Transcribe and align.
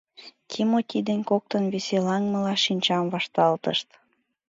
Тимоти 0.49 0.99
ден 1.07 1.21
коктын 1.29 1.63
веселаҥмыла 1.73 2.55
шинчам 2.65 3.05
вашталтышт. 3.13 3.87